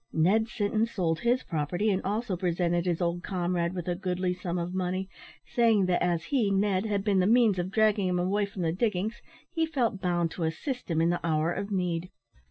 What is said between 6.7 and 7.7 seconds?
had been the means of